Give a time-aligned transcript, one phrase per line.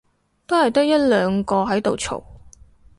[0.47, 2.23] 都係得一兩個喺度嘈